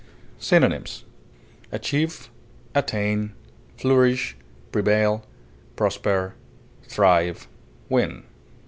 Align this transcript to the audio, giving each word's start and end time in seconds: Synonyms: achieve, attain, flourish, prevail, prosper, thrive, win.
Synonyms: 0.39 1.03
achieve, 1.71 2.31
attain, 2.73 3.33
flourish, 3.77 4.35
prevail, 4.71 5.23
prosper, 5.75 6.33
thrive, 6.87 7.47
win. 7.87 8.23